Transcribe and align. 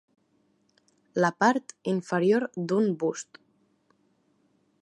La 1.23 1.29
part 1.43 1.75
inferior 1.93 2.49
d'un 2.71 2.91
bust. 3.05 3.41